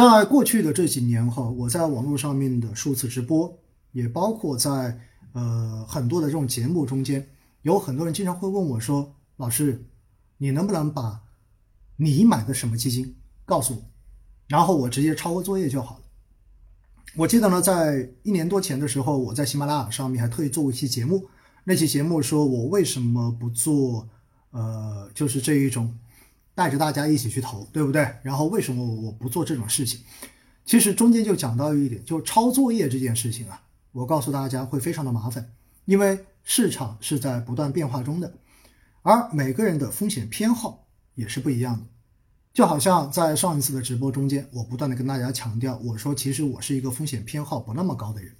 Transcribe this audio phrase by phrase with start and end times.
[0.00, 3.52] 在过去的这几年哈，我在网络上面的数次直播，
[3.92, 4.98] 也包括在
[5.32, 7.28] 呃很多的这种节目中间，
[7.62, 9.84] 有很多人经常会问我说：“老师，
[10.38, 11.20] 你能不能把
[11.96, 13.82] 你买的什么基金告诉我，
[14.48, 16.04] 然后我直接抄个作业就好了？”
[17.16, 21.28] 我记得呢，在一年多前的时候，我在喜马拉雅上面还特意做过一期节目，
[21.64, 24.08] 那期节目说我为什么不做
[24.50, 25.94] 呃，就是这一种。
[26.54, 28.06] 带着大家一起去投，对不对？
[28.22, 30.00] 然后为什么我不做这种事情？
[30.64, 33.60] 其实中间就讲到一点，就抄作业这件事情啊，
[33.92, 35.52] 我告诉大家会非常的麻烦，
[35.84, 38.32] 因为市场是在不断变化中的，
[39.02, 41.82] 而每个人的风险偏好也是不一样的。
[42.52, 48.32] 就好像在上一次的直播中间，我不断的跟大家强调，我说其实我是一个风险偏好不那么高的人，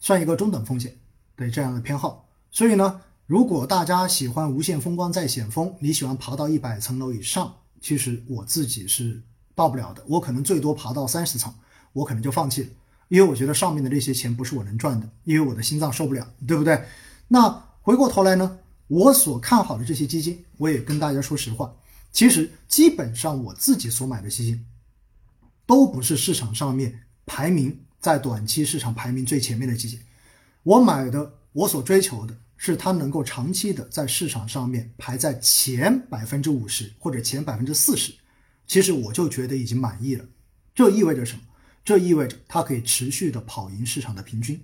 [0.00, 0.96] 算一个中等风险
[1.36, 2.28] 的这样的偏好。
[2.50, 3.00] 所以呢。
[3.28, 9.22] 如果大家喜欢无限风光在险峰，你喜欢爬到一百层楼以上，其实我自己是
[9.54, 11.52] 到不了的，我可能最多爬到三十层，
[11.92, 12.70] 我可能就放弃了，
[13.08, 16.82] 因为我觉得上面的这些钱不是我能赚的，因为我的心脏受不了，对不对？
[17.28, 17.50] 那
[17.82, 21.70] 回过头来呢，我所看好的这些基金，我也跟大家说实话，
[22.10, 24.64] 其实基本上我自己所买的基金，
[25.66, 30.00] 都不是市场上面排名在短期市场排名最前面的基金，
[30.62, 32.34] 我买的，我所追求的。
[32.58, 38.12] 是它能够长期的在市场上面排在前百分之五十或者前百分之四十，
[38.66, 40.24] 其实我就觉得已经满意了。
[40.74, 41.40] 这意味着什么？
[41.84, 44.60] 这意味着它可以持续的跑赢市场的平均。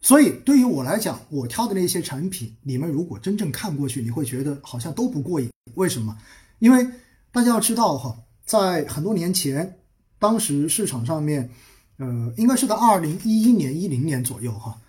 [0.00, 5.50] 所以对于我来讲，我挑的那些产品，你们如果真正看过去，你会觉得好像都不过瘾。
[5.74, 6.16] 为什么？
[6.58, 6.88] 因为
[7.30, 9.78] 大家要知道哈，在很多年前，
[10.18, 11.50] 当时市场上面，
[11.98, 14.80] 呃，应该是在二零一一年、一零年左右哈。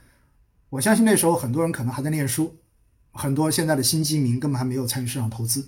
[0.71, 2.55] 我相信那时候很多人可能还在念书，
[3.11, 5.67] 很多现在的新基民根本还没有参与市场投资。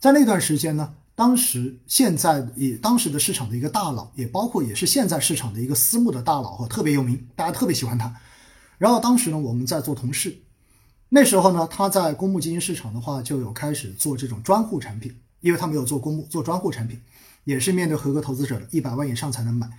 [0.00, 8.12] 在那段时间呢，当时现在以当时的市场的一个大佬，也包括也是现在市场的一个私募的大佬哈，特别有名，大家特别喜欢他。
[8.78, 10.36] 然后当时呢，我们在做同事，
[11.10, 17.00] 那时候呢，他在公募基金市场的话就有开始做这种专户产品，因为他没有做公募，做专户产品，
[17.44, 19.70] 也是面对合格投资者的，一百万以上才能买。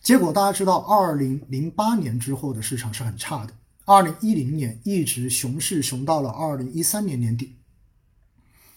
[0.00, 3.52] 结果大家知道，二零零八年之后的市场是很差的。
[3.88, 7.54] 二零一零年一直熊市熊到了二零一三年年底，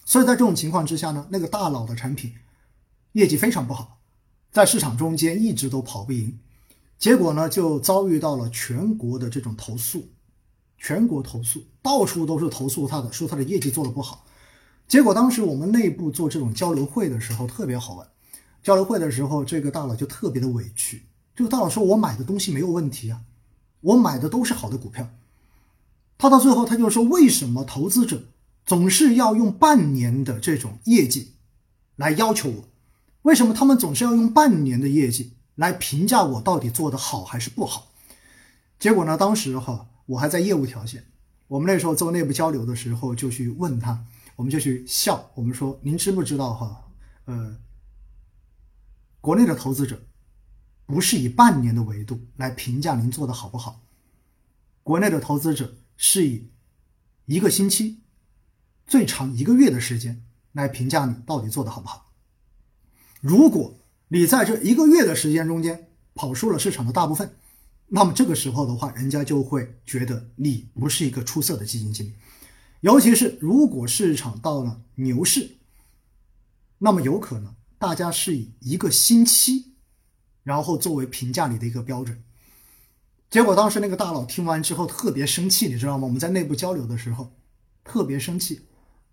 [0.04, 2.32] 所以在这种情况之下呢，那个大佬的产品
[3.14, 3.98] 业绩非常不好，
[4.52, 6.38] 在市场中间一直都跑不赢，
[6.96, 10.08] 结果呢就遭遇到了全国的这种投诉，
[10.78, 14.24] 全国投诉，到处都是投诉他的，说他的业绩做的不好。
[14.86, 18.06] 结果当时我们内部做这种交流会的时候特别好玩，
[18.62, 21.02] 交流会的时候这个大佬就特别的委屈，
[21.34, 23.20] 这个大佬说我买的东西没有问题啊。
[23.80, 25.08] 我买的都是好的股票，
[26.18, 28.24] 他到最后他就说：为什么投资者
[28.66, 31.32] 总是要用半年的这种业绩
[31.96, 32.68] 来要求我？
[33.22, 37.88] 为什么他们总是要用半年的业绩来评价我到底做的好还是不好？
[38.78, 41.04] 结果呢，当时哈我还在业务条线，
[41.48, 44.04] 我们那时候做内部交流的时候就去问他，
[44.36, 46.84] 我们就去笑，我们说：您知不知道哈？
[47.24, 47.56] 呃，
[49.20, 49.98] 国内的投资者。
[50.90, 53.80] 不是以半年的维度来评价您做的好不好，
[54.82, 56.50] 国内的投资者是以
[57.26, 58.00] 一个星期，
[58.88, 62.10] 最长一个月的时间来评价你到底做的好不好。
[63.20, 63.78] 如果
[64.08, 67.36] 你在这一个月的时间中间跑输了市场的大部分，
[67.86, 72.14] 那么这个时候的话，人家就会觉得你不是一个出色的基金经理。
[72.80, 75.58] 尤其是如果市场到了牛市，
[76.78, 79.68] 那么有可能大家是以一个星期。
[80.50, 82.20] 然后作为评价你的一个标准，
[83.30, 86.08] 结果当时那个大佬听完之后特别生气，你知道吗？
[86.08, 87.32] 我们在内部交流的时候
[87.84, 88.62] 特别生气。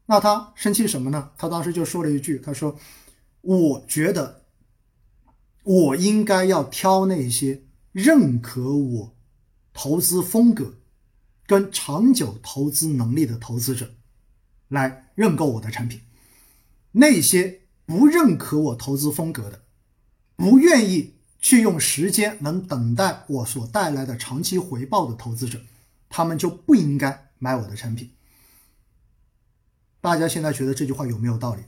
[0.07, 1.29] 那他生气什么呢？
[1.37, 2.75] 他当时就说了一句：“他说，
[3.41, 4.45] 我觉得
[5.61, 7.61] 我应该要挑那些
[7.91, 9.15] 认可我
[9.73, 10.73] 投资风格
[11.45, 13.93] 跟长久投资能力的投资者
[14.69, 16.01] 来认购我的产品，
[16.93, 19.61] 那些不认可我投资风格的，
[20.35, 25.61] 不愿意。”去用时间能等待我所带来的长期回报的投资者，
[26.09, 28.11] 他们就不应该买我的产品。
[30.01, 31.63] 大家现在觉得这句话有没有道理？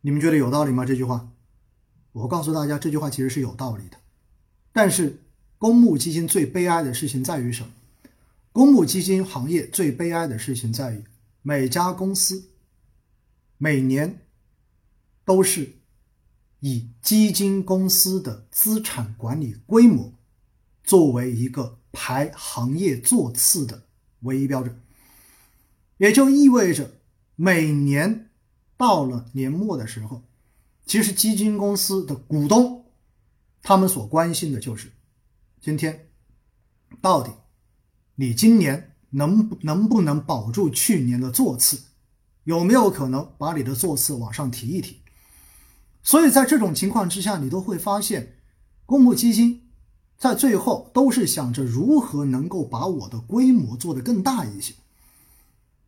[0.00, 0.84] 你们觉得有道理吗？
[0.84, 1.28] 这句话，
[2.12, 3.96] 我告诉大家，这句话其实是有道理的。
[4.72, 5.22] 但是，
[5.58, 7.70] 公募基金最悲哀的事情在于什么？
[8.52, 11.04] 公募基金行业最悲哀的事情在于，
[11.42, 12.50] 每家公司
[13.56, 14.20] 每年
[15.24, 15.77] 都是。
[16.60, 20.12] 以基金公司的资产管理规模
[20.82, 23.84] 作为一个排行业座次的
[24.20, 24.80] 唯一标准，
[25.98, 27.00] 也就意味着
[27.36, 28.30] 每年
[28.76, 30.22] 到了年末的时候，
[30.84, 32.86] 其实基金公司的股东，
[33.62, 34.90] 他们所关心的就是
[35.60, 36.08] 今天
[37.00, 37.30] 到底
[38.16, 41.80] 你今年能能不能保住去年的座次，
[42.44, 45.00] 有没有可能把你的座次往上提一提？
[46.08, 48.32] 所以在这种情况之下，你都会发现，
[48.86, 49.68] 公募基金
[50.16, 54.72] 在最后都是想着如何能够把我的规模做得更大一些。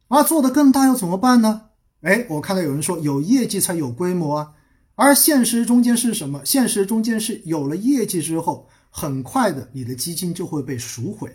[0.08, 1.68] 而做得更大又怎么办呢？
[2.02, 4.52] 哎，我看到有人说有业绩才有规模啊，
[4.94, 6.44] 而现实中间是什么？
[6.44, 11.34] 现实中间是有了业绩之后，很快的你的基金就会被赎回，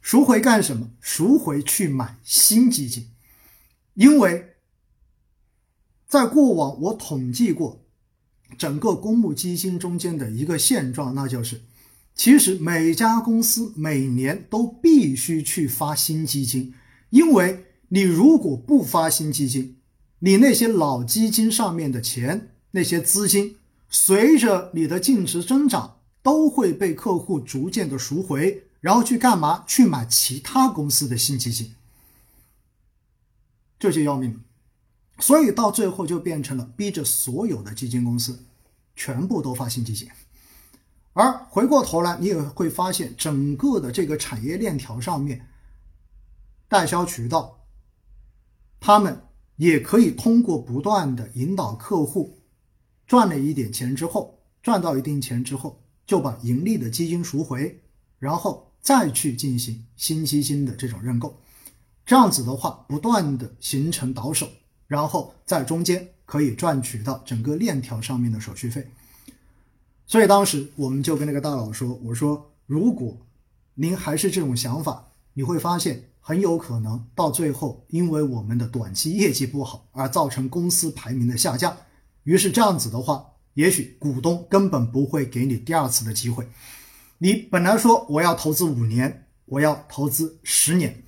[0.00, 0.88] 赎回干什么？
[1.00, 3.10] 赎回去买新基金，
[3.94, 4.51] 因为
[6.12, 7.80] 在过往我统计过
[8.58, 11.62] 整个公募基金中间的一个现状，那就是
[12.14, 16.74] 其实每家公司每年都必须去发新基金。
[17.08, 19.78] 因为你如果不发新基金，
[20.18, 23.56] 你那些老基金上面的钱，那些资金，
[23.88, 29.64] 随着你的净值增长，都会被客户逐渐的赎回，然后去干嘛？
[29.66, 31.72] 去买其他公司的新基金，
[33.78, 34.38] 这就要命。
[35.22, 38.44] 所以到最后就变成了逼着所有的基金公司
[38.96, 40.08] 全部都发新基金，
[41.12, 45.46] 而回过头来，你也会发现整个的这个产业链条上面。
[46.66, 47.60] 代销渠道，
[48.80, 49.22] 他们
[49.56, 52.40] 也可以通过不断的引导客户
[53.06, 57.80] 赚了一点钱之后，赚到一定钱之后，就把盈利的基金赎回，
[58.18, 61.40] 然后再去进行新基金的这种认购。
[62.04, 64.48] 这样子的话，不断的形成倒手，
[64.92, 68.86] 然后在中间可以赚取到整个链条上面的手续费。
[70.06, 73.16] 所以当时我们就跟那个大佬说：“我说，如果
[73.74, 81.76] 您还是这种想法，你会发现。”很有可能到最后，因为我们的短期业绩不好而造成公司排名的下降。
[82.22, 86.46] 于是这样子的话，也许股东根本不会给你第二次的机会。
[87.18, 91.02] 你本来说我要投资五年，我要投资十年，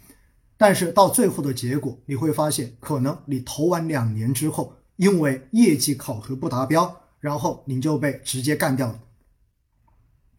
[0.56, 9.01] 但是到最后的结果，你会发现，可能你投完两年之后，因为业绩考核不达标，然后你就被直接干掉了。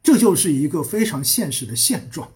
[0.02, 2.32] 这就是一个非常现实的现状。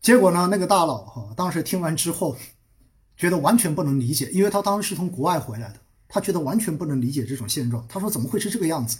[0.00, 0.48] 结果呢？
[0.50, 2.36] 那个大佬哈，当时听完之后，
[3.16, 7.84] 觉得完全不能理解，因为他当时是从国外回来的，他觉得完全不能理解这种现状。
[7.88, 8.98] 他说：“怎么会是这个样子？”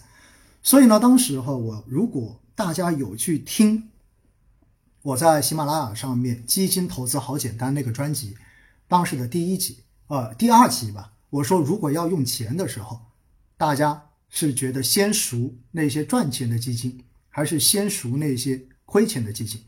[0.62, 3.89] 所以呢，当时哈，我如果大家有去听
[5.06, 8.37] 我在喜马拉雅上面《基金投资好简单》那个专辑，
[8.88, 13.00] 当时的第一集，呃，第二集吧，我说如果要用钱的时候，
[13.56, 19.62] 大家是觉得先赎那些赚钱的基金，还是先赎那些亏钱的基金？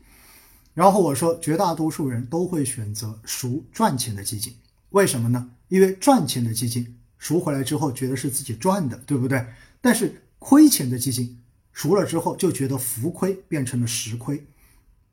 [0.73, 4.53] 然后我说，绝大多数人都会选择赎赚钱的基金，
[4.89, 5.51] 为什么呢？
[5.69, 9.47] 因为赚钱的基金赎回来之后，觉得是自己赚的，对不对？
[9.79, 11.41] 但是亏钱的基金
[11.71, 14.45] 赎了之后，就觉得浮亏变成了实亏，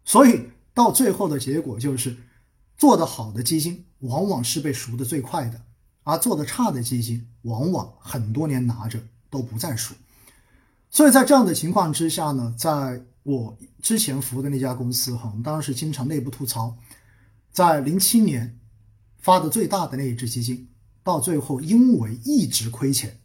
[0.06, 2.16] 所以到最后的结果就是，
[2.78, 5.60] 做得好的基金往往是被赎的最快的，
[6.04, 8.98] 而做得差的基金往往很多年拿着
[9.28, 9.94] 都不再赎。
[10.88, 16.76] 所以在这样的情况之下呢，在我之前服务的那家公司，哈，我们当时经常内部吐槽，
[17.50, 18.56] 在零七年
[19.18, 20.68] 发的最大的那一只基金，
[21.02, 23.18] 到最后因为一直亏钱，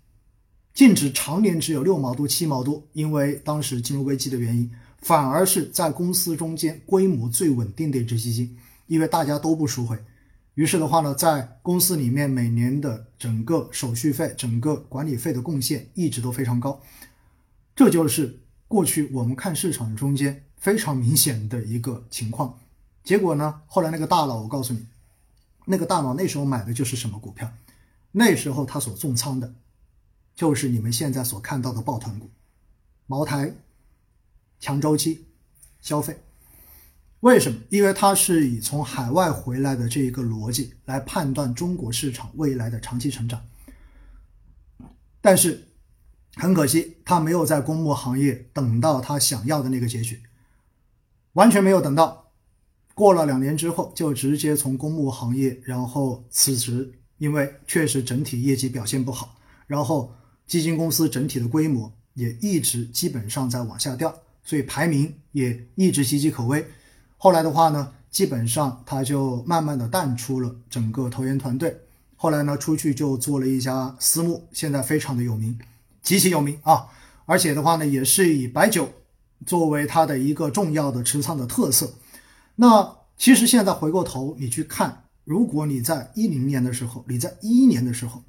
[0.74, 9.98] 净值常年只有六毛多、七毛多，因为当时金融危机的原因，反而是在公司中间规模最稳定的一只基金，因为大家都不赎回，
[10.56, 16.82] 于是的话呢，在公司里面每年的整个手续费、整个管理费的贡献一直都非常高，
[17.76, 18.38] 这就是。
[18.72, 22.58] 过去我们看市场中间非常明显的一个情况，
[23.04, 24.86] 结果呢，后来那个大佬，我告诉你，
[25.66, 27.52] 那个大佬那时候买的就是什么股票？
[28.14, 29.54] 那时候他所重仓的，
[30.34, 32.30] 就是你们现在所看到的抱团股，
[33.08, 33.54] 茅台、
[34.62, 35.26] 强周期、
[35.82, 36.18] 消费。
[37.20, 37.60] 为什么？
[37.70, 43.46] 因为他是以从海外回来的这一个逻辑来判断中国市场未来的长期成长，
[45.20, 45.68] 但是。
[46.36, 50.24] 很可惜，他没有在公募行业等到他想要的那个结局，
[51.34, 52.32] 完全没有等到。
[52.94, 59.38] 过了两年之后，就直接从公募行业然后辞职，因为确实整体业绩表现不好，
[59.68, 60.16] 然后
[60.48, 66.66] 基金公司整体的规模也一直基本上在往下掉，所以排名也一直岌岌可危。
[67.18, 71.80] 后来的话呢，基本上他就慢慢的淡出了整个投研团队。
[72.16, 75.58] 后来呢，出去就做了一家私募，现在非常的有名。
[76.02, 76.88] 极其有名啊，
[77.26, 78.92] 而且的话呢，也是以白酒
[79.46, 81.94] 作为它的一个重要的持仓的特色。
[82.56, 88.24] 那其实现在回过头你去看，如果你在一零年的时候，你在一一年的时候，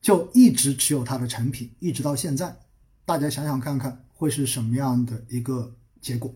[0.00, 2.56] 就一直持有它的产品，一直到现在，
[3.04, 6.34] 大家想想看看会是什么样的一个结果。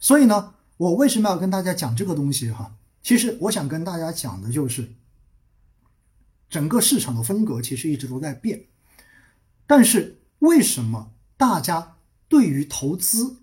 [0.00, 2.74] 所以呢，我为什么要跟大家讲这个东西哈？
[3.02, 4.92] 其实我想跟大家讲的就是，
[6.48, 8.64] 整个市场的风格其实一直都在变，
[9.66, 11.96] 但是为什么大家
[12.26, 13.36] 对于投资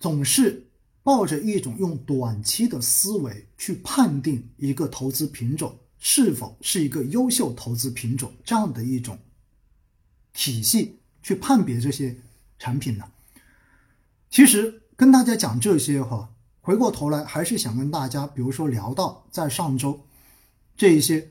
[0.00, 0.66] 总是
[1.02, 5.78] 抱着一种用短期的思维去判定一个投资品种？
[6.00, 9.18] 是否是一个优秀投资品种这样的一种
[10.32, 12.16] 体系去判别这些
[12.58, 13.04] 产品呢？
[14.30, 20.00] 其实跟大家讲这些哈，回过头来还是想跟大家，比如说聊到在上周
[20.76, 21.30] 这一些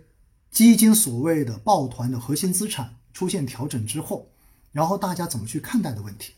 [0.50, 4.30] 基金所谓的抱团的核心资产出现调整之后，
[4.72, 6.34] 然后大家怎么去看待的问题。